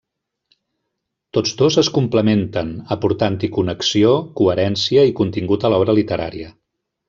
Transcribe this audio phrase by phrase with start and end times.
[1.37, 6.53] Tots dos es complementen, aportant-hi connexió, coherència i contingut a l'obra literària.